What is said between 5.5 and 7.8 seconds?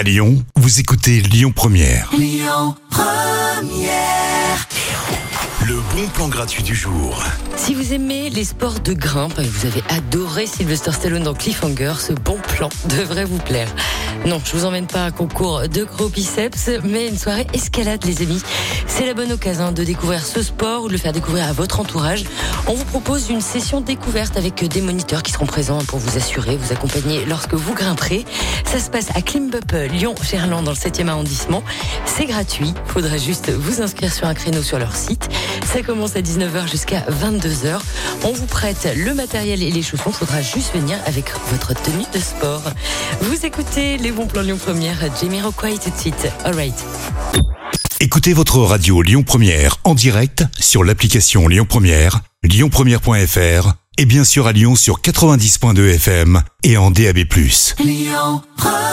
Le bon plan gratuit du jour. Si